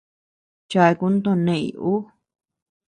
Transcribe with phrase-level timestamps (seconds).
[0.69, 1.99] Chakun to neʼëñ uu.